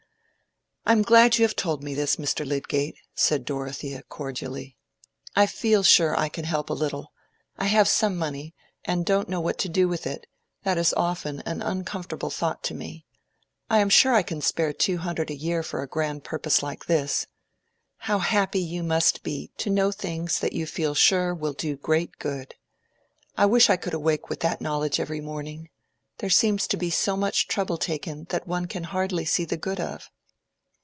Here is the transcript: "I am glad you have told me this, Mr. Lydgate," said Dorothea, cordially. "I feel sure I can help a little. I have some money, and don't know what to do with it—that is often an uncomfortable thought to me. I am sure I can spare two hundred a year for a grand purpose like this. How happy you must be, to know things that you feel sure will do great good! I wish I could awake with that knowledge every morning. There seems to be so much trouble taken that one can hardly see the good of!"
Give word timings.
"I 0.83 0.93
am 0.93 1.03
glad 1.03 1.37
you 1.37 1.45
have 1.45 1.55
told 1.55 1.83
me 1.83 1.93
this, 1.93 2.15
Mr. 2.17 2.45
Lydgate," 2.45 2.97
said 3.13 3.45
Dorothea, 3.45 4.01
cordially. 4.09 4.75
"I 5.35 5.45
feel 5.45 5.83
sure 5.83 6.19
I 6.19 6.27
can 6.27 6.43
help 6.43 6.69
a 6.71 6.73
little. 6.73 7.13
I 7.55 7.65
have 7.65 7.87
some 7.87 8.17
money, 8.17 8.55
and 8.83 9.05
don't 9.05 9.29
know 9.29 9.39
what 9.39 9.59
to 9.59 9.69
do 9.69 9.87
with 9.87 10.07
it—that 10.07 10.77
is 10.79 10.93
often 10.97 11.41
an 11.41 11.61
uncomfortable 11.61 12.31
thought 12.31 12.63
to 12.63 12.73
me. 12.73 13.05
I 13.69 13.77
am 13.77 13.89
sure 13.91 14.15
I 14.15 14.23
can 14.23 14.41
spare 14.41 14.73
two 14.73 14.97
hundred 14.97 15.29
a 15.29 15.35
year 15.35 15.61
for 15.61 15.81
a 15.83 15.87
grand 15.87 16.23
purpose 16.23 16.61
like 16.63 16.85
this. 16.87 17.27
How 17.97 18.17
happy 18.17 18.59
you 18.59 18.81
must 18.81 19.21
be, 19.23 19.51
to 19.59 19.69
know 19.69 19.91
things 19.91 20.39
that 20.39 20.51
you 20.53 20.65
feel 20.65 20.95
sure 20.95 21.33
will 21.33 21.53
do 21.53 21.77
great 21.77 22.17
good! 22.17 22.55
I 23.37 23.45
wish 23.45 23.69
I 23.69 23.77
could 23.77 23.93
awake 23.93 24.29
with 24.29 24.39
that 24.41 24.61
knowledge 24.61 24.99
every 24.99 25.21
morning. 25.21 25.69
There 26.17 26.29
seems 26.31 26.67
to 26.67 26.75
be 26.75 26.89
so 26.89 27.15
much 27.15 27.47
trouble 27.47 27.77
taken 27.77 28.25
that 28.25 28.47
one 28.47 28.65
can 28.65 28.85
hardly 28.85 29.23
see 29.25 29.45
the 29.45 29.57
good 29.57 29.79
of!" 29.79 30.09